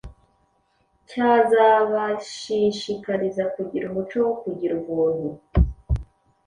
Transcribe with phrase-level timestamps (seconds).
[1.09, 5.29] cyazabashishikariza kugira umuco wo kugira ubuntu.